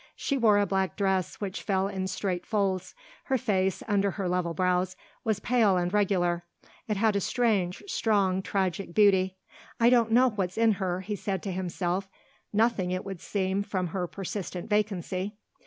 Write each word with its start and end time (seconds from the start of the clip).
She 0.15 0.35
wore 0.35 0.57
a 0.57 0.65
black 0.65 0.95
dress 0.95 1.35
which 1.35 1.61
fell 1.61 1.87
in 1.87 2.07
straight 2.07 2.43
folds; 2.43 2.95
her 3.25 3.37
face, 3.37 3.83
under 3.87 4.09
her 4.09 4.27
level 4.27 4.55
brows, 4.55 4.95
was 5.23 5.39
pale 5.39 5.77
and 5.77 5.93
regular 5.93 6.43
it 6.87 6.97
had 6.97 7.15
a 7.15 7.21
strange, 7.21 7.83
strong, 7.85 8.41
tragic 8.41 8.95
beauty. 8.95 9.37
"I 9.79 9.91
don't 9.91 10.09
know 10.11 10.29
what's 10.31 10.57
in 10.57 10.71
her," 10.81 11.01
he 11.01 11.15
said 11.15 11.43
to 11.43 11.51
himself; 11.51 12.09
"nothing, 12.51 12.89
it 12.89 13.05
would 13.05 13.21
seem, 13.21 13.61
from 13.61 13.89
her 13.89 14.07
persistent 14.07 14.71
vacancy. 14.71 15.35